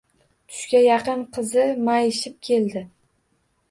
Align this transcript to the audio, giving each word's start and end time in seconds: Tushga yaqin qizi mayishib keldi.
Tushga 0.53 0.81
yaqin 0.85 1.23
qizi 1.37 1.69
mayishib 1.91 2.43
keldi. 2.51 2.87